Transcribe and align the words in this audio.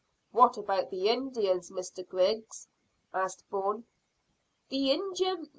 "What 0.31 0.57
about 0.57 0.89
the 0.89 1.09
Indians, 1.09 1.69
Mr 1.69 2.03
Griggs?" 2.03 2.67
asked 3.13 3.47
Bourne. 3.51 3.85
"The 4.69 4.89
Injun? 4.89 5.49